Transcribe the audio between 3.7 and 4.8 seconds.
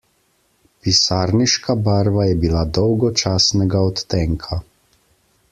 odtenka.